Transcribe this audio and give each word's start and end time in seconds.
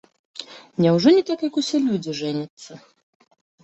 Няўжо 0.85 1.09
не 1.17 1.23
так, 1.29 1.39
як 1.49 1.53
усе 1.63 1.85
людзі 1.91 2.19
жэняцца? 2.25 2.71